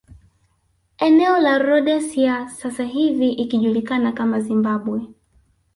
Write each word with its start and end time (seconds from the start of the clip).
Eneo 1.07 1.39
la 1.39 1.57
Rhodesia 1.59 2.49
sasa 2.49 2.83
hivi 2.83 3.31
ikijulikana 3.31 4.11
kama 4.11 4.39
Zimbabwe 4.39 5.01